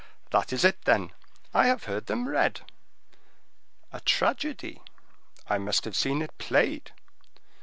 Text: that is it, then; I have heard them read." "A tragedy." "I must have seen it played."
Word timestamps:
that 0.31 0.51
is 0.51 0.65
it, 0.65 0.81
then; 0.85 1.11
I 1.53 1.67
have 1.67 1.83
heard 1.83 2.07
them 2.07 2.27
read." 2.27 2.61
"A 3.93 3.99
tragedy." 3.99 4.81
"I 5.47 5.59
must 5.59 5.85
have 5.85 5.95
seen 5.95 6.23
it 6.23 6.35
played." 6.39 6.91